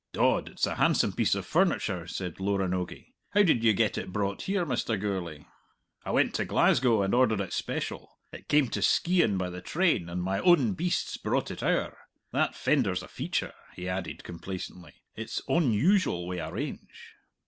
"Dod, 0.13 0.49
it's 0.49 0.65
a 0.65 0.77
handsome 0.77 1.13
piece 1.13 1.35
of 1.35 1.45
furniture," 1.45 2.07
said 2.07 2.39
Loranogie. 2.39 3.13
"How 3.35 3.43
did 3.43 3.63
ye 3.63 3.71
get 3.73 3.99
it 3.99 4.11
brought 4.11 4.41
here, 4.41 4.65
Mr. 4.65 4.99
Gourlay?" 4.99 5.45
"I 6.03 6.09
went 6.09 6.33
to 6.33 6.43
Glasgow 6.45 7.03
and 7.03 7.13
ordered 7.13 7.39
it 7.39 7.53
special. 7.53 8.17
It 8.33 8.47
came 8.47 8.67
to 8.69 8.81
Skeighan 8.81 9.37
by 9.37 9.51
the 9.51 9.61
train, 9.61 10.09
and 10.09 10.23
my 10.23 10.39
own 10.39 10.73
beasts 10.73 11.17
brought 11.17 11.51
it 11.51 11.61
owre. 11.61 11.95
That 12.31 12.55
fender's 12.55 13.03
a 13.03 13.07
feature," 13.07 13.53
he 13.75 13.87
added 13.87 14.23
complacently; 14.23 14.93
"it's 15.15 15.39
onusual 15.47 16.25
wi' 16.25 16.37
a 16.37 16.51
range." 16.51 17.13